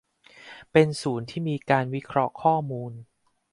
[0.71, 2.91] เป็นศูนย์ที่มีการวิเคราะห์ข้อมูล